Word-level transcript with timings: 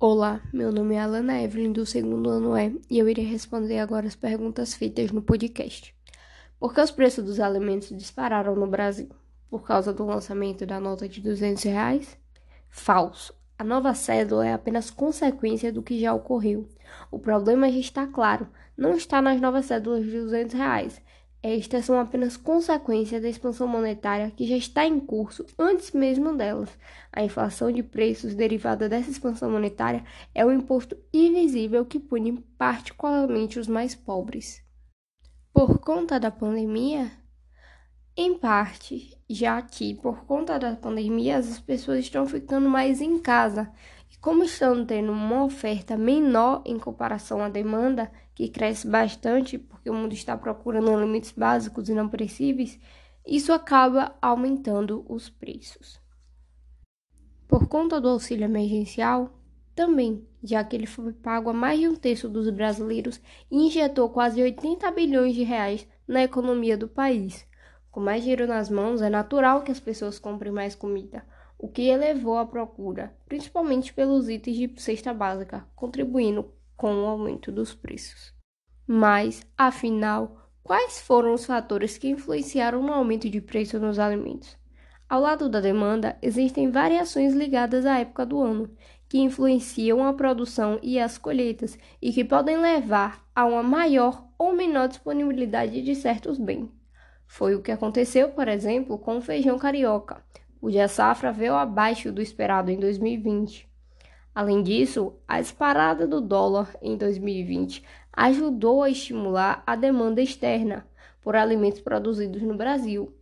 Olá, 0.00 0.40
meu 0.52 0.70
nome 0.70 0.94
é 0.94 1.00
Alana 1.00 1.42
Evelyn, 1.42 1.72
do 1.72 1.84
segundo 1.84 2.30
ano 2.30 2.56
E, 2.56 2.80
e 2.88 3.00
eu 3.00 3.08
irei 3.08 3.24
responder 3.24 3.80
agora 3.80 4.06
as 4.06 4.14
perguntas 4.14 4.72
feitas 4.72 5.10
no 5.10 5.20
podcast. 5.20 5.92
Por 6.56 6.72
que 6.72 6.80
os 6.80 6.92
preços 6.92 7.24
dos 7.24 7.40
alimentos 7.40 7.88
dispararam 7.88 8.54
no 8.54 8.68
Brasil? 8.68 9.08
Por 9.50 9.64
causa 9.64 9.92
do 9.92 10.06
lançamento 10.06 10.64
da 10.64 10.78
nota 10.78 11.08
de 11.08 11.20
200 11.20 11.64
reais? 11.64 12.16
Falso. 12.70 13.34
A 13.58 13.64
nova 13.64 13.92
cédula 13.92 14.46
é 14.46 14.52
apenas 14.52 14.88
consequência 14.88 15.72
do 15.72 15.82
que 15.82 15.98
já 15.98 16.14
ocorreu. 16.14 16.68
O 17.10 17.18
problema 17.18 17.68
já 17.68 17.80
está 17.80 18.06
claro, 18.06 18.46
não 18.76 18.92
está 18.92 19.20
nas 19.20 19.40
novas 19.40 19.66
cédulas 19.66 20.04
de 20.04 20.12
200 20.12 20.54
reais, 20.54 21.02
estas 21.42 21.84
são 21.84 21.98
apenas 22.00 22.36
consequência 22.36 23.20
da 23.20 23.28
expansão 23.28 23.68
monetária 23.68 24.30
que 24.30 24.46
já 24.46 24.56
está 24.56 24.84
em 24.84 24.98
curso 24.98 25.46
antes 25.56 25.92
mesmo 25.92 26.36
delas. 26.36 26.68
A 27.12 27.22
inflação 27.22 27.70
de 27.70 27.82
preços 27.82 28.34
derivada 28.34 28.88
dessa 28.88 29.10
expansão 29.10 29.50
monetária 29.50 30.04
é 30.34 30.44
um 30.44 30.52
imposto 30.52 30.96
invisível 31.12 31.86
que 31.86 32.00
pune 32.00 32.44
particularmente 32.58 33.58
os 33.58 33.68
mais 33.68 33.94
pobres. 33.94 34.62
Por 35.52 35.78
conta 35.78 36.18
da 36.18 36.30
pandemia? 36.30 37.10
Em 38.16 38.36
parte, 38.36 39.16
já 39.30 39.62
que 39.62 39.94
por 39.94 40.24
conta 40.24 40.58
da 40.58 40.74
pandemia 40.74 41.36
as 41.36 41.60
pessoas 41.60 42.00
estão 42.00 42.26
ficando 42.26 42.68
mais 42.68 43.00
em 43.00 43.16
casa 43.20 43.72
como 44.20 44.42
estão 44.42 44.84
tendo 44.84 45.12
uma 45.12 45.44
oferta 45.44 45.96
menor 45.96 46.62
em 46.64 46.78
comparação 46.78 47.42
à 47.42 47.48
demanda, 47.48 48.10
que 48.34 48.48
cresce 48.48 48.86
bastante 48.86 49.58
porque 49.58 49.88
o 49.88 49.94
mundo 49.94 50.12
está 50.12 50.36
procurando 50.36 50.90
alimentos 50.90 51.32
básicos 51.32 51.88
e 51.88 51.94
não 51.94 52.08
perecíveis, 52.08 52.78
isso 53.26 53.52
acaba 53.52 54.16
aumentando 54.20 55.04
os 55.08 55.28
preços. 55.28 56.00
Por 57.46 57.68
conta 57.68 58.00
do 58.00 58.08
auxílio 58.08 58.44
emergencial, 58.44 59.30
também, 59.74 60.26
já 60.42 60.64
que 60.64 60.74
ele 60.74 60.86
foi 60.86 61.12
pago 61.12 61.50
a 61.50 61.52
mais 61.52 61.78
de 61.78 61.88
um 61.88 61.94
terço 61.94 62.28
dos 62.28 62.50
brasileiros 62.50 63.20
e 63.50 63.56
injetou 63.56 64.08
quase 64.10 64.42
80 64.42 64.90
bilhões 64.90 65.34
de 65.34 65.44
reais 65.44 65.86
na 66.06 66.24
economia 66.24 66.76
do 66.76 66.88
país. 66.88 67.46
Com 67.90 68.00
mais 68.00 68.22
dinheiro 68.22 68.46
nas 68.46 68.68
mãos, 68.68 69.00
é 69.00 69.08
natural 69.08 69.62
que 69.62 69.70
as 69.70 69.78
pessoas 69.78 70.18
comprem 70.18 70.52
mais 70.52 70.74
comida 70.74 71.24
o 71.58 71.68
que 71.68 71.88
elevou 71.88 72.38
a 72.38 72.46
procura, 72.46 73.12
principalmente 73.26 73.92
pelos 73.92 74.28
itens 74.28 74.56
de 74.56 74.72
cesta 74.80 75.12
básica, 75.12 75.66
contribuindo 75.74 76.52
com 76.76 76.94
o 76.94 77.06
aumento 77.06 77.50
dos 77.50 77.74
preços. 77.74 78.32
Mas, 78.86 79.44
afinal, 79.56 80.50
quais 80.62 81.00
foram 81.00 81.34
os 81.34 81.44
fatores 81.44 81.98
que 81.98 82.08
influenciaram 82.08 82.82
no 82.82 82.92
aumento 82.92 83.28
de 83.28 83.40
preço 83.40 83.78
nos 83.78 83.98
alimentos? 83.98 84.56
Ao 85.08 85.20
lado 85.20 85.48
da 85.48 85.60
demanda, 85.60 86.16
existem 86.22 86.70
variações 86.70 87.34
ligadas 87.34 87.84
à 87.84 87.98
época 87.98 88.24
do 88.24 88.40
ano, 88.40 88.70
que 89.08 89.18
influenciam 89.18 90.04
a 90.04 90.12
produção 90.12 90.78
e 90.82 91.00
as 91.00 91.16
colheitas 91.16 91.78
e 92.00 92.12
que 92.12 92.24
podem 92.24 92.58
levar 92.58 93.26
a 93.34 93.46
uma 93.46 93.62
maior 93.62 94.28
ou 94.38 94.52
menor 94.52 94.86
disponibilidade 94.86 95.82
de 95.82 95.94
certos 95.94 96.38
bens. 96.38 96.68
Foi 97.26 97.54
o 97.54 97.62
que 97.62 97.72
aconteceu, 97.72 98.28
por 98.28 98.48
exemplo, 98.48 98.98
com 98.98 99.16
o 99.16 99.22
feijão 99.22 99.58
carioca, 99.58 100.22
cuja 100.60 100.88
safra 100.88 101.32
veio 101.32 101.54
abaixo 101.54 102.12
do 102.12 102.20
esperado 102.20 102.70
em 102.70 102.78
2020. 102.78 103.68
Além 104.34 104.62
disso, 104.62 105.14
a 105.26 105.40
disparada 105.40 106.06
do 106.06 106.20
dólar 106.20 106.76
em 106.80 106.96
2020 106.96 107.84
ajudou 108.12 108.82
a 108.82 108.90
estimular 108.90 109.62
a 109.66 109.74
demanda 109.74 110.20
externa 110.20 110.86
por 111.20 111.36
alimentos 111.36 111.80
produzidos 111.80 112.42
no 112.42 112.56
Brasil. 112.56 113.14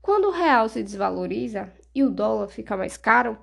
Quando 0.00 0.28
o 0.28 0.32
real 0.32 0.68
se 0.68 0.82
desvaloriza 0.82 1.72
e 1.94 2.02
o 2.02 2.10
dólar 2.10 2.48
fica 2.48 2.76
mais 2.76 2.96
caro, 2.96 3.38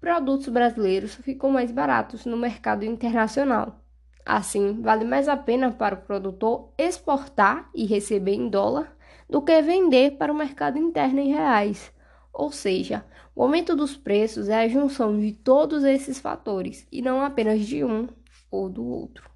produtos 0.00 0.48
brasileiros 0.48 1.14
ficam 1.14 1.50
mais 1.50 1.70
baratos 1.70 2.26
no 2.26 2.36
mercado 2.36 2.84
internacional. 2.84 3.80
Assim, 4.24 4.80
vale 4.80 5.04
mais 5.04 5.28
a 5.28 5.36
pena 5.36 5.72
para 5.72 5.94
o 5.94 6.00
produtor 6.02 6.72
exportar 6.78 7.68
e 7.74 7.84
receber 7.84 8.34
em 8.34 8.48
dólar 8.48 8.96
do 9.28 9.42
que 9.42 9.60
vender 9.62 10.12
para 10.12 10.32
o 10.32 10.36
mercado 10.36 10.78
interno 10.78 11.20
em 11.20 11.32
reais. 11.32 11.92
Ou 12.32 12.50
seja, 12.50 13.04
o 13.34 13.42
aumento 13.42 13.76
dos 13.76 13.96
preços 13.96 14.48
é 14.48 14.62
a 14.62 14.68
junção 14.68 15.18
de 15.18 15.32
todos 15.32 15.84
esses 15.84 16.18
fatores 16.18 16.86
e 16.90 17.02
não 17.02 17.22
apenas 17.22 17.66
de 17.66 17.84
um 17.84 18.08
ou 18.50 18.68
do 18.68 18.84
outro. 18.84 19.30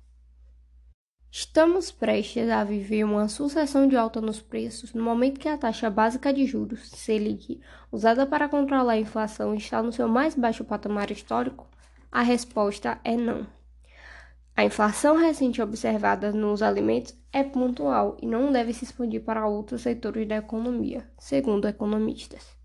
Estamos 1.31 1.91
prestes 1.91 2.49
a 2.49 2.65
viver 2.65 3.05
uma 3.05 3.29
sucessão 3.29 3.87
de 3.87 3.95
alta 3.95 4.23
nos 4.23 4.41
preços 4.41 4.95
no 4.95 5.03
momento 5.03 5.39
que 5.39 5.49
a 5.49 5.59
taxa 5.59 5.91
básica 5.91 6.33
de 6.33 6.47
juros, 6.47 6.89
Selic, 6.89 7.61
usada 7.93 8.27
para 8.27 8.49
controlar 8.49 8.95
a 8.95 8.99
inflação, 8.99 9.55
está 9.55 9.83
no 9.83 9.93
seu 9.93 10.09
mais 10.09 10.35
baixo 10.35 10.65
patamar 10.65 11.11
histórico? 11.11 11.69
A 12.11 12.23
resposta 12.23 12.99
é 13.05 13.15
não. 13.17 13.47
A 14.57 14.65
inflação 14.65 15.17
recente 15.17 15.61
observada 15.61 16.33
nos 16.33 16.63
alimentos 16.63 17.15
é 17.31 17.45
pontual 17.45 18.17
e 18.23 18.27
não 18.27 18.51
deve 18.51 18.73
se 18.73 18.85
expandir 18.85 19.23
para 19.23 19.47
outros 19.47 19.83
setores 19.83 20.27
da 20.27 20.37
economia, 20.37 21.07
segundo 21.19 21.69
economistas. 21.69 22.56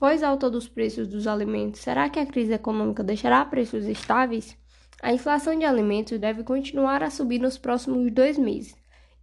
Após 0.00 0.22
a 0.22 0.28
alta 0.28 0.48
dos 0.48 0.68
preços 0.68 1.08
dos 1.08 1.26
alimentos, 1.26 1.80
será 1.80 2.08
que 2.08 2.20
a 2.20 2.24
crise 2.24 2.52
econômica 2.52 3.02
deixará 3.02 3.44
preços 3.44 3.84
estáveis? 3.84 4.56
A 5.02 5.12
inflação 5.12 5.58
de 5.58 5.64
alimentos 5.64 6.20
deve 6.20 6.44
continuar 6.44 7.02
a 7.02 7.10
subir 7.10 7.40
nos 7.40 7.58
próximos 7.58 8.08
dois 8.12 8.38
meses. 8.38 8.76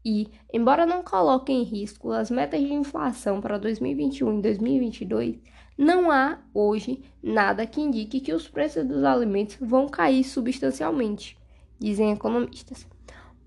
E, 0.03 0.27
embora 0.53 0.85
não 0.85 1.01
coloque 1.01 1.53
em 1.53 1.63
risco 1.63 2.11
as 2.11 2.29
metas 2.29 2.59
de 2.59 2.73
inflação 2.73 3.39
para 3.39 3.57
2021 3.57 4.37
e 4.37 4.41
2022, 4.41 5.39
não 5.77 6.11
há 6.11 6.39
hoje 6.53 7.01
nada 7.23 7.65
que 7.65 7.79
indique 7.79 8.19
que 8.19 8.33
os 8.33 8.49
preços 8.49 8.85
dos 8.85 9.05
alimentos 9.05 9.55
vão 9.61 9.87
cair 9.87 10.25
substancialmente, 10.25 11.37
dizem 11.79 12.11
economistas. 12.11 12.85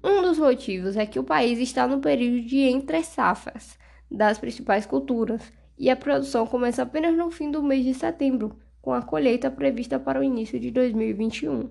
Um 0.02 0.22
dos 0.22 0.38
motivos 0.38 0.96
é 0.96 1.04
que 1.04 1.18
o 1.18 1.24
país 1.24 1.58
está 1.58 1.86
no 1.86 2.00
período 2.00 2.46
de 2.46 2.60
entre 2.60 3.02
safras 3.02 3.78
das 4.10 4.38
principais 4.38 4.86
culturas 4.86 5.42
e 5.78 5.88
a 5.88 5.96
produção 5.96 6.46
começa 6.46 6.82
apenas 6.82 7.16
no 7.16 7.30
fim 7.30 7.50
do 7.50 7.62
mês 7.62 7.84
de 7.84 7.94
setembro, 7.94 8.58
com 8.82 8.92
a 8.92 9.02
colheita 9.02 9.50
prevista 9.50 9.98
para 9.98 10.20
o 10.20 10.24
início 10.24 10.58
de 10.58 10.70
2021. 10.70 11.70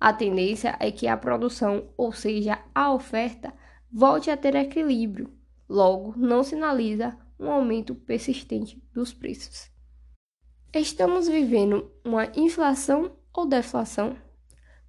A 0.00 0.12
tendência 0.12 0.76
é 0.80 0.90
que 0.90 1.06
a 1.06 1.16
produção, 1.16 1.88
ou 1.96 2.12
seja, 2.12 2.58
a 2.74 2.92
oferta, 2.92 3.52
volte 3.90 4.30
a 4.30 4.36
ter 4.36 4.54
equilíbrio, 4.54 5.30
logo, 5.68 6.14
não 6.16 6.42
sinaliza 6.42 7.16
um 7.38 7.50
aumento 7.50 7.94
persistente 7.94 8.82
dos 8.92 9.12
preços. 9.12 9.70
Estamos 10.74 11.28
vivendo 11.28 11.90
uma 12.04 12.26
inflação 12.34 13.12
ou 13.32 13.46
deflação? 13.46 14.16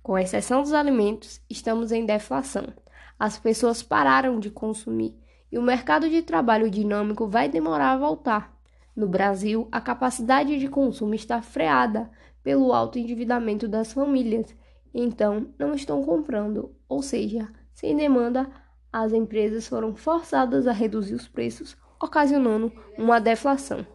Com 0.02 0.18
exceção 0.18 0.62
dos 0.62 0.74
alimentos, 0.74 1.42
estamos 1.50 1.92
em 1.92 2.06
deflação. 2.06 2.74
As 3.20 3.38
pessoas 3.38 3.84
pararam 3.84 4.40
de 4.40 4.50
consumir 4.50 5.16
e 5.52 5.58
o 5.58 5.62
mercado 5.62 6.10
de 6.10 6.22
trabalho 6.22 6.70
dinâmico 6.70 7.28
vai 7.28 7.48
demorar 7.48 7.92
a 7.92 7.98
voltar. 7.98 8.53
No 8.96 9.08
Brasil, 9.08 9.68
a 9.72 9.82
capacidade 9.82 10.60
de 10.60 10.68
consumo 10.68 11.16
está 11.16 11.42
freada 11.42 12.12
pelo 12.44 12.74
alto 12.74 13.00
endividamento 13.00 13.68
das 13.68 13.92
famílias, 13.92 14.56
então 14.94 15.48
não 15.58 15.74
estão 15.74 16.04
comprando, 16.04 16.76
ou 16.88 17.02
seja, 17.02 17.50
sem 17.74 17.96
demanda, 17.96 18.48
as 18.92 19.12
empresas 19.12 19.68
foram 19.68 19.96
forçadas 19.96 20.68
a 20.68 20.72
reduzir 20.72 21.16
os 21.16 21.28
preços, 21.28 21.76
ocasionando 22.00 22.72
uma 22.96 23.20
deflação. 23.20 23.86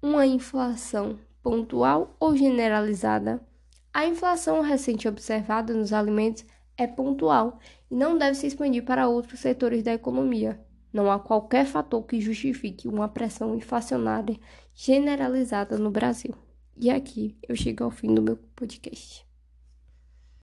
Uma 0.00 0.24
inflação 0.24 1.18
pontual 1.42 2.14
ou 2.20 2.36
generalizada. 2.36 3.44
A 3.92 4.06
inflação 4.06 4.60
recente 4.60 5.08
observada 5.08 5.74
nos 5.74 5.92
alimentos 5.92 6.46
é 6.76 6.86
pontual 6.86 7.58
e 7.90 7.96
não 7.96 8.16
deve 8.16 8.36
se 8.36 8.46
expandir 8.46 8.84
para 8.84 9.08
outros 9.08 9.40
setores 9.40 9.82
da 9.82 9.92
economia. 9.92 10.60
Não 10.92 11.10
há 11.10 11.18
qualquer 11.18 11.64
fator 11.64 12.02
que 12.04 12.20
justifique 12.20 12.86
uma 12.86 13.08
pressão 13.08 13.54
inflacionária 13.54 14.38
generalizada 14.74 15.78
no 15.78 15.90
Brasil. 15.90 16.34
E 16.76 16.90
aqui 16.90 17.36
eu 17.48 17.56
chego 17.56 17.84
ao 17.84 17.90
fim 17.90 18.14
do 18.14 18.22
meu 18.22 18.36
podcast. 18.54 19.26